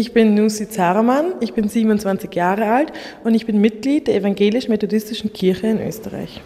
Ich 0.00 0.14
bin 0.14 0.32
Nusi 0.34 0.66
Zaraman, 0.66 1.34
ich 1.40 1.52
bin 1.52 1.68
27 1.68 2.34
Jahre 2.34 2.64
alt 2.64 2.90
und 3.22 3.34
ich 3.34 3.44
bin 3.44 3.60
Mitglied 3.60 4.06
der 4.06 4.14
Evangelisch-Methodistischen 4.14 5.30
Kirche 5.34 5.66
in 5.66 5.78
Österreich. 5.78 6.40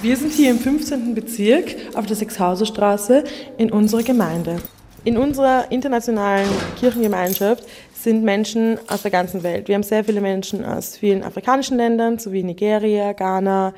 Wir 0.00 0.16
sind 0.16 0.32
hier 0.32 0.50
im 0.50 0.58
15. 0.58 1.14
Bezirk 1.14 1.76
auf 1.92 2.06
der 2.06 2.16
Sechshauser 2.16 2.64
Straße 2.64 3.24
in 3.58 3.70
unserer 3.70 4.02
Gemeinde. 4.02 4.62
In 5.04 5.18
unserer 5.18 5.70
internationalen 5.70 6.48
Kirchengemeinschaft 6.80 7.64
sind 7.92 8.24
Menschen 8.24 8.78
aus 8.88 9.02
der 9.02 9.10
ganzen 9.10 9.42
Welt. 9.42 9.68
Wir 9.68 9.74
haben 9.74 9.82
sehr 9.82 10.04
viele 10.04 10.22
Menschen 10.22 10.64
aus 10.64 10.96
vielen 10.96 11.22
afrikanischen 11.22 11.76
Ländern, 11.76 12.18
sowie 12.18 12.44
Nigeria, 12.44 13.12
Ghana, 13.12 13.74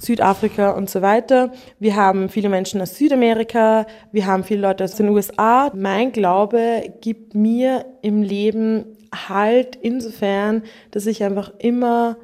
Südafrika 0.00 0.70
und 0.70 0.90
so 0.90 1.02
weiter. 1.02 1.52
Wir 1.78 1.94
haben 1.94 2.28
viele 2.28 2.48
Menschen 2.48 2.80
aus 2.80 2.96
Südamerika, 2.96 3.86
wir 4.12 4.26
haben 4.26 4.44
viele 4.44 4.62
Leute 4.62 4.84
aus 4.84 4.96
den 4.96 5.10
USA. 5.10 5.70
Mein 5.74 6.12
Glaube 6.12 6.94
gibt 7.00 7.34
mir 7.34 7.84
im 8.02 8.22
Leben 8.22 8.96
Halt 9.12 9.76
insofern, 9.76 10.62
dass 10.92 11.06
ich 11.06 11.24
einfach 11.24 11.52
immer 11.58 12.16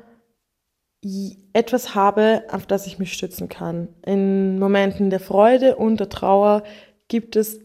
etwas 1.53 1.95
habe, 1.95 2.43
auf 2.51 2.67
das 2.67 2.87
ich 2.87 2.99
mich 2.99 3.13
stützen 3.13 3.49
kann. 3.49 3.89
In 4.05 4.59
Momenten 4.59 5.11
der 5.11 5.21
Freude 5.21 5.77
und 5.77 6.01
der 6.01 6.09
Trauer 6.09 6.63
gibt 7.09 7.37
es, 7.37 7.61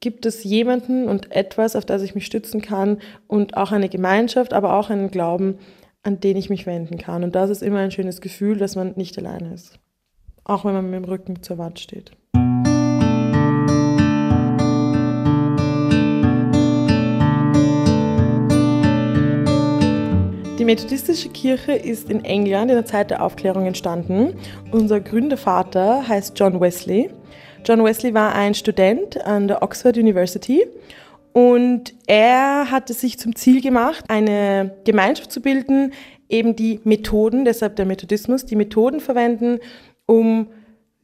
gibt 0.00 0.26
es 0.26 0.44
jemanden 0.44 1.08
und 1.08 1.32
etwas, 1.32 1.76
auf 1.76 1.84
das 1.84 2.02
ich 2.02 2.14
mich 2.14 2.26
stützen 2.26 2.60
kann 2.62 2.98
und 3.26 3.56
auch 3.56 3.72
eine 3.72 3.88
Gemeinschaft, 3.88 4.52
aber 4.52 4.74
auch 4.74 4.90
einen 4.90 5.10
Glauben, 5.10 5.58
an 6.06 6.20
den 6.20 6.36
ich 6.36 6.48
mich 6.48 6.66
wenden 6.66 6.98
kann. 6.98 7.24
Und 7.24 7.34
das 7.34 7.50
ist 7.50 7.62
immer 7.62 7.80
ein 7.80 7.90
schönes 7.90 8.20
Gefühl, 8.20 8.58
dass 8.58 8.76
man 8.76 8.92
nicht 8.94 9.18
alleine 9.18 9.52
ist. 9.52 9.80
Auch 10.44 10.64
wenn 10.64 10.72
man 10.72 10.88
mit 10.88 11.02
dem 11.02 11.04
Rücken 11.04 11.42
zur 11.42 11.58
Wand 11.58 11.80
steht. 11.80 12.12
Die 20.58 20.64
methodistische 20.64 21.28
Kirche 21.30 21.72
ist 21.72 22.08
in 22.08 22.24
England 22.24 22.70
in 22.70 22.76
der 22.76 22.86
Zeit 22.86 23.10
der 23.10 23.22
Aufklärung 23.22 23.66
entstanden. 23.66 24.34
Unser 24.70 25.00
Gründervater 25.00 26.06
heißt 26.06 26.38
John 26.38 26.60
Wesley. 26.60 27.10
John 27.64 27.82
Wesley 27.84 28.14
war 28.14 28.32
ein 28.32 28.54
Student 28.54 29.20
an 29.26 29.48
der 29.48 29.60
Oxford 29.60 29.96
University 29.96 30.64
und 31.36 31.92
er 32.06 32.70
hatte 32.70 32.94
sich 32.94 33.18
zum 33.18 33.36
Ziel 33.36 33.60
gemacht, 33.60 34.06
eine 34.08 34.74
Gemeinschaft 34.86 35.30
zu 35.30 35.42
bilden, 35.42 35.92
eben 36.30 36.56
die 36.56 36.80
Methoden, 36.84 37.44
deshalb 37.44 37.76
der 37.76 37.84
Methodismus, 37.84 38.46
die 38.46 38.56
Methoden 38.56 39.00
verwenden, 39.00 39.58
um 40.06 40.48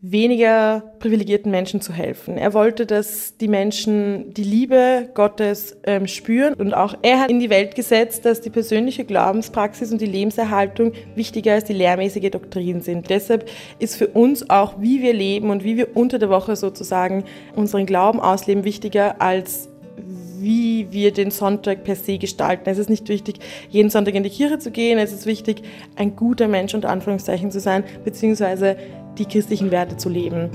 weniger 0.00 0.94
privilegierten 1.00 1.50
Menschen 1.50 1.82
zu 1.82 1.92
helfen. 1.92 2.38
Er 2.38 2.54
wollte, 2.54 2.86
dass 2.86 3.36
die 3.36 3.46
Menschen 3.46 4.32
die 4.32 4.42
Liebe 4.42 5.10
Gottes 5.12 5.76
ähm, 5.84 6.06
spüren 6.06 6.54
und 6.54 6.72
auch 6.72 6.94
er 7.02 7.20
hat 7.20 7.30
in 7.30 7.38
die 7.38 7.50
Welt 7.50 7.74
gesetzt, 7.74 8.24
dass 8.24 8.40
die 8.40 8.48
persönliche 8.48 9.04
Glaubenspraxis 9.04 9.92
und 9.92 10.00
die 10.00 10.06
Lebenserhaltung 10.06 10.92
wichtiger 11.14 11.52
als 11.52 11.64
die 11.64 11.74
lehrmäßige 11.74 12.30
Doktrin 12.30 12.80
sind. 12.80 13.10
Deshalb 13.10 13.50
ist 13.78 13.96
für 13.96 14.08
uns 14.08 14.48
auch, 14.48 14.80
wie 14.80 15.02
wir 15.02 15.12
leben 15.12 15.50
und 15.50 15.62
wie 15.62 15.76
wir 15.76 15.94
unter 15.94 16.18
der 16.18 16.30
Woche 16.30 16.56
sozusagen 16.56 17.24
unseren 17.54 17.84
Glauben 17.84 18.18
ausleben, 18.18 18.64
wichtiger 18.64 19.20
als 19.20 19.68
wie 20.42 20.88
wir 20.90 21.12
den 21.12 21.30
Sonntag 21.30 21.84
per 21.84 21.96
se 21.96 22.18
gestalten. 22.18 22.68
Es 22.68 22.78
ist 22.78 22.90
nicht 22.90 23.08
wichtig, 23.08 23.38
jeden 23.70 23.90
Sonntag 23.90 24.14
in 24.14 24.22
die 24.22 24.30
Kirche 24.30 24.58
zu 24.58 24.70
gehen. 24.70 24.98
Es 24.98 25.12
ist 25.12 25.26
wichtig, 25.26 25.62
ein 25.96 26.16
guter 26.16 26.48
Mensch 26.48 26.74
unter 26.74 26.90
Anführungszeichen 26.90 27.50
zu 27.50 27.60
sein, 27.60 27.84
beziehungsweise 28.04 28.76
die 29.18 29.26
christlichen 29.26 29.70
Werte 29.70 29.96
zu 29.96 30.08
leben. 30.08 30.50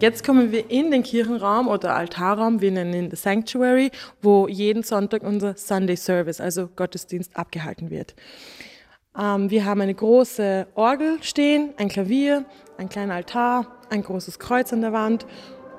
Jetzt 0.00 0.24
kommen 0.24 0.50
wir 0.50 0.70
in 0.70 0.90
den 0.90 1.02
Kirchenraum 1.02 1.68
oder 1.68 1.94
Altarraum, 1.94 2.62
wir 2.62 2.70
nennen 2.70 2.94
ihn 2.94 3.10
The 3.10 3.16
Sanctuary, 3.16 3.90
wo 4.22 4.48
jeden 4.48 4.82
Sonntag 4.82 5.22
unser 5.22 5.56
Sunday 5.56 5.96
Service, 5.96 6.40
also 6.40 6.70
Gottesdienst, 6.74 7.36
abgehalten 7.36 7.90
wird. 7.90 8.14
Ähm, 9.18 9.50
wir 9.50 9.64
haben 9.64 9.80
eine 9.80 9.94
große 9.94 10.68
Orgel 10.74 11.22
stehen, 11.22 11.70
ein 11.76 11.88
Klavier, 11.88 12.44
ein 12.78 12.88
kleiner 12.88 13.14
Altar, 13.14 13.66
ein 13.90 14.02
großes 14.02 14.38
Kreuz 14.38 14.72
an 14.72 14.82
der 14.82 14.92
Wand 14.92 15.26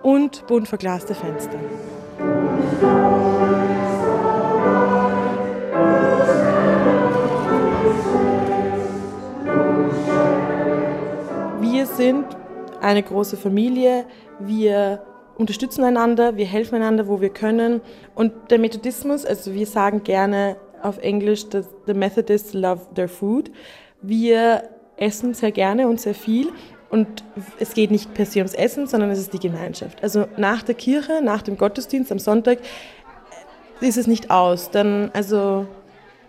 und 0.04 0.46
bunt 0.48 0.68
verglaste 0.68 1.16
Fenster. 1.16 1.58
Wir 11.62 11.86
sind 11.86 12.26
eine 12.82 13.02
große 13.02 13.38
Familie. 13.38 14.06
Wir 14.40 15.06
unterstützen 15.38 15.86
einander, 15.86 16.36
wir 16.36 16.46
helfen 16.46 16.76
einander, 16.76 17.08
wo 17.08 17.22
wir 17.22 17.30
können. 17.30 17.80
Und 18.14 18.34
der 18.52 18.60
Methodismus, 18.60 19.26
also 19.26 19.54
wir 19.54 19.66
sagen 19.66 20.04
gerne 20.04 20.58
auf 20.84 20.98
Englisch, 21.00 21.46
the 21.52 21.94
Methodists 21.94 22.54
love 22.54 22.82
their 22.96 23.08
food. 23.08 23.52
Wir 24.02 24.64
essen 24.98 25.34
sehr 25.34 25.52
gerne 25.52 25.88
und 25.88 26.00
sehr 26.00 26.16
viel. 26.16 26.50
Und 26.90 27.24
es 27.58 27.74
geht 27.74 27.90
nicht 27.90 28.14
per 28.14 28.26
se 28.26 28.40
ums 28.40 28.54
Essen, 28.54 28.86
sondern 28.86 29.10
es 29.12 29.20
ist 29.20 29.34
die 29.34 29.40
Gemeinschaft. 29.40 30.04
Also 30.04 30.28
nach 30.36 30.62
der 30.62 30.76
Kirche, 30.76 31.22
nach 31.24 31.42
dem 31.42 31.58
Gottesdienst 31.58 32.12
am 32.12 32.20
Sonntag 32.20 32.60
ist 33.80 33.98
es 33.98 34.08
nicht 34.08 34.30
aus. 34.30 34.72
Dann, 34.72 35.10
also 35.14 35.68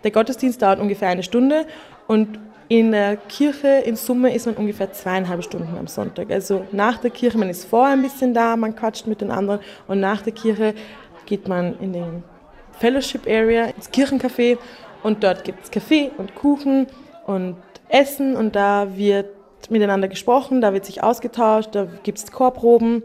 der 0.03 0.11
Gottesdienst 0.11 0.61
dauert 0.61 0.79
ungefähr 0.79 1.09
eine 1.09 1.23
Stunde 1.23 1.65
und 2.07 2.39
in 2.69 2.91
der 2.91 3.17
Kirche 3.17 3.67
in 3.67 3.95
Summe 3.95 4.33
ist 4.33 4.45
man 4.45 4.55
ungefähr 4.55 4.91
zweieinhalb 4.91 5.43
Stunden 5.43 5.77
am 5.77 5.87
Sonntag. 5.87 6.31
Also 6.31 6.65
nach 6.71 6.97
der 6.97 7.11
Kirche, 7.11 7.37
man 7.37 7.49
ist 7.49 7.65
vorher 7.65 7.93
ein 7.93 8.01
bisschen 8.01 8.33
da, 8.33 8.55
man 8.55 8.75
quatscht 8.75 9.05
mit 9.05 9.21
den 9.21 9.31
anderen 9.31 9.59
und 9.87 9.99
nach 9.99 10.21
der 10.21 10.33
Kirche 10.33 10.73
geht 11.25 11.47
man 11.47 11.77
in 11.79 11.93
den 11.93 12.23
Fellowship 12.79 13.27
Area, 13.27 13.65
ins 13.65 13.91
Kirchencafé 13.91 14.57
und 15.03 15.23
dort 15.23 15.43
gibt 15.43 15.63
es 15.63 15.71
Kaffee 15.71 16.11
und 16.17 16.35
Kuchen 16.35 16.87
und 17.25 17.57
Essen 17.89 18.35
und 18.35 18.55
da 18.55 18.97
wird 18.97 19.27
miteinander 19.69 20.07
gesprochen, 20.07 20.61
da 20.61 20.73
wird 20.73 20.85
sich 20.85 21.03
ausgetauscht, 21.03 21.69
da 21.73 21.87
gibt 22.03 22.17
es 22.17 22.31
Chorproben. 22.31 23.03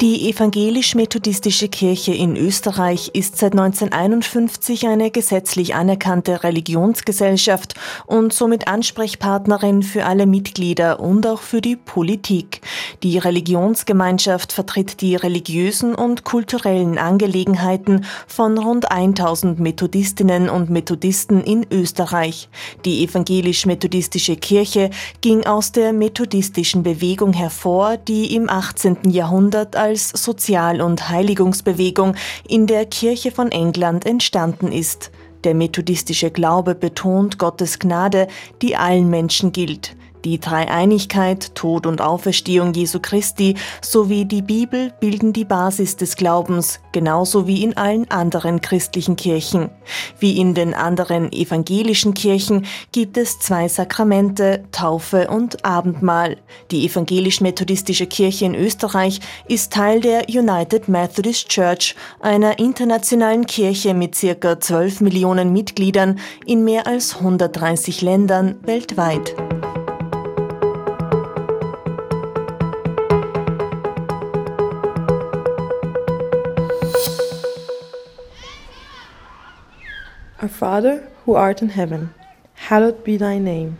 Die 0.00 0.30
evangelisch-methodistische 0.30 1.68
Kirche 1.68 2.14
in 2.14 2.36
Österreich 2.36 3.10
ist 3.14 3.36
seit 3.36 3.54
1951 3.54 4.86
eine 4.86 5.10
gesetzlich 5.10 5.74
anerkannte 5.74 6.44
Religionsgesellschaft 6.44 7.74
und 8.06 8.32
somit 8.32 8.68
Ansprechpartnerin 8.68 9.82
für 9.82 10.06
alle 10.06 10.26
Mitglieder 10.26 11.00
und 11.00 11.26
auch 11.26 11.40
für 11.40 11.60
die 11.60 11.74
Politik. 11.74 12.60
Die 13.02 13.18
Religionsgemeinschaft 13.18 14.52
vertritt 14.52 15.00
die 15.00 15.16
religiösen 15.16 15.96
und 15.96 16.22
kulturellen 16.22 16.96
Angelegenheiten 16.96 18.04
von 18.28 18.56
rund 18.56 18.92
1000 18.92 19.58
Methodistinnen 19.58 20.48
und 20.48 20.70
Methodisten 20.70 21.42
in 21.42 21.66
Österreich. 21.72 22.48
Die 22.84 23.02
evangelisch-methodistische 23.02 24.36
Kirche 24.36 24.90
ging 25.22 25.44
aus 25.44 25.72
der 25.72 25.92
methodistischen 25.92 26.84
Bewegung 26.84 27.32
hervor, 27.32 27.96
die 27.96 28.36
im 28.36 28.48
18. 28.48 29.10
Jahrhundert 29.10 29.74
als 29.74 29.87
als 29.88 30.10
Sozial- 30.10 30.82
und 30.82 31.08
Heiligungsbewegung 31.08 32.14
in 32.46 32.66
der 32.66 32.84
Kirche 32.84 33.30
von 33.30 33.50
England 33.50 34.04
entstanden 34.04 34.70
ist. 34.70 35.10
Der 35.44 35.54
methodistische 35.54 36.30
Glaube 36.30 36.74
betont 36.74 37.38
Gottes 37.38 37.78
Gnade, 37.78 38.28
die 38.60 38.76
allen 38.76 39.08
Menschen 39.08 39.50
gilt. 39.50 39.96
Die 40.28 40.38
Dreieinigkeit, 40.38 41.54
Tod 41.54 41.86
und 41.86 42.02
Auferstehung 42.02 42.74
Jesu 42.74 42.98
Christi 43.00 43.54
sowie 43.80 44.26
die 44.26 44.42
Bibel 44.42 44.92
bilden 45.00 45.32
die 45.32 45.46
Basis 45.46 45.96
des 45.96 46.16
Glaubens, 46.16 46.80
genauso 46.92 47.46
wie 47.46 47.62
in 47.64 47.78
allen 47.78 48.10
anderen 48.10 48.60
christlichen 48.60 49.16
Kirchen. 49.16 49.70
Wie 50.18 50.36
in 50.36 50.52
den 50.52 50.74
anderen 50.74 51.32
evangelischen 51.32 52.12
Kirchen 52.12 52.66
gibt 52.92 53.16
es 53.16 53.38
zwei 53.38 53.68
Sakramente, 53.68 54.64
Taufe 54.70 55.28
und 55.28 55.64
Abendmahl. 55.64 56.36
Die 56.72 56.84
evangelisch-methodistische 56.84 58.06
Kirche 58.06 58.44
in 58.44 58.54
Österreich 58.54 59.20
ist 59.46 59.72
Teil 59.72 60.02
der 60.02 60.28
United 60.28 60.88
Methodist 60.88 61.48
Church, 61.48 61.96
einer 62.20 62.58
internationalen 62.58 63.46
Kirche 63.46 63.94
mit 63.94 64.14
circa 64.14 64.60
12 64.60 65.00
Millionen 65.00 65.54
Mitgliedern 65.54 66.18
in 66.44 66.64
mehr 66.64 66.86
als 66.86 67.16
130 67.16 68.02
Ländern 68.02 68.56
weltweit. 68.66 69.34
Our 80.40 80.48
Father, 80.48 81.02
who 81.24 81.34
art 81.34 81.62
in 81.62 81.70
heaven, 81.70 82.10
hallowed 82.54 83.02
be 83.02 83.18
thy 83.18 83.38
name. 83.38 83.76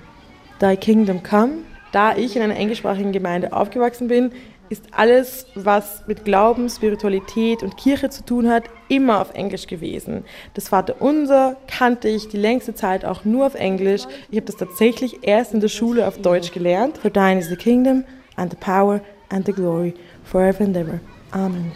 Thy 0.58 0.76
kingdom 0.76 1.22
come. 1.22 1.64
Da 1.92 2.16
ich 2.16 2.34
in 2.34 2.42
einer 2.42 2.56
englischsprachigen 2.56 3.12
Gemeinde 3.12 3.52
aufgewachsen 3.52 4.08
bin, 4.08 4.32
ist 4.68 4.84
alles, 4.90 5.46
was 5.54 6.02
mit 6.06 6.24
Glauben, 6.24 6.68
Spiritualität 6.68 7.62
und 7.62 7.76
Kirche 7.76 8.10
zu 8.10 8.24
tun 8.24 8.48
hat, 8.50 8.64
immer 8.88 9.20
auf 9.20 9.34
Englisch 9.34 9.66
gewesen. 9.66 10.24
Das 10.54 10.68
Vaterunser 10.68 11.56
kannte 11.66 12.08
ich 12.08 12.28
die 12.28 12.36
längste 12.36 12.74
Zeit 12.74 13.04
auch 13.04 13.24
nur 13.24 13.46
auf 13.46 13.54
Englisch. 13.54 14.02
Ich 14.30 14.36
habe 14.36 14.46
das 14.46 14.56
tatsächlich 14.56 15.20
erst 15.22 15.54
in 15.54 15.60
der 15.60 15.68
Schule 15.68 16.06
auf 16.06 16.18
Deutsch 16.18 16.52
gelernt. 16.52 16.98
For 16.98 17.12
thine 17.12 17.38
is 17.38 17.48
the 17.48 17.56
kingdom 17.56 18.04
and 18.36 18.50
the 18.50 18.58
power 18.58 19.00
and 19.30 19.46
the 19.46 19.52
glory 19.52 19.94
forever 20.24 20.64
and 20.64 20.76
ever. 20.76 21.00
Amen. 21.30 21.72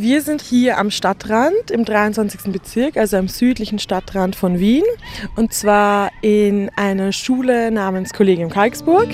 Wir 0.00 0.22
sind 0.22 0.42
hier 0.42 0.78
am 0.78 0.92
Stadtrand 0.92 1.72
im 1.72 1.84
23. 1.84 2.52
Bezirk, 2.52 2.96
also 2.96 3.16
am 3.16 3.26
südlichen 3.26 3.80
Stadtrand 3.80 4.36
von 4.36 4.60
Wien. 4.60 4.84
Und 5.34 5.52
zwar 5.52 6.12
in 6.22 6.70
einer 6.76 7.10
Schule 7.10 7.72
namens 7.72 8.12
Kollegium 8.12 8.48
Kalksburg. 8.48 9.08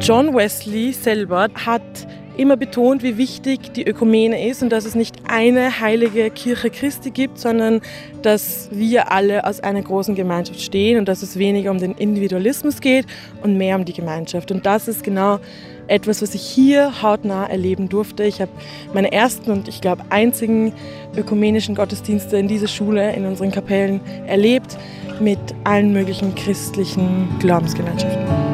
John 0.00 0.34
Wesley 0.34 0.92
selber 0.92 1.46
hat 1.54 2.08
immer 2.36 2.56
betont, 2.56 3.02
wie 3.02 3.16
wichtig 3.16 3.72
die 3.72 3.86
Ökumene 3.86 4.48
ist 4.48 4.62
und 4.62 4.70
dass 4.70 4.84
es 4.84 4.94
nicht 4.94 5.16
eine 5.28 5.80
heilige 5.80 6.30
Kirche 6.30 6.70
Christi 6.70 7.10
gibt, 7.10 7.38
sondern 7.38 7.80
dass 8.22 8.68
wir 8.72 9.12
alle 9.12 9.44
aus 9.44 9.60
einer 9.60 9.82
großen 9.82 10.14
Gemeinschaft 10.14 10.60
stehen 10.60 10.98
und 10.98 11.08
dass 11.08 11.22
es 11.22 11.38
weniger 11.38 11.70
um 11.70 11.78
den 11.78 11.92
Individualismus 11.92 12.80
geht 12.80 13.06
und 13.42 13.56
mehr 13.56 13.76
um 13.76 13.84
die 13.84 13.92
Gemeinschaft. 13.92 14.50
Und 14.50 14.66
das 14.66 14.88
ist 14.88 15.04
genau 15.04 15.38
etwas, 15.88 16.22
was 16.22 16.34
ich 16.34 16.42
hier 16.42 17.02
hautnah 17.02 17.46
erleben 17.46 17.88
durfte. 17.88 18.24
Ich 18.24 18.40
habe 18.40 18.50
meine 18.92 19.12
ersten 19.12 19.50
und 19.50 19.68
ich 19.68 19.80
glaube 19.80 20.02
einzigen 20.10 20.72
ökumenischen 21.16 21.74
Gottesdienste 21.74 22.36
in 22.36 22.48
dieser 22.48 22.68
Schule, 22.68 23.14
in 23.14 23.24
unseren 23.26 23.52
Kapellen 23.52 24.00
erlebt 24.26 24.76
mit 25.20 25.38
allen 25.64 25.92
möglichen 25.92 26.34
christlichen 26.34 27.28
Glaubensgemeinschaften. 27.38 28.45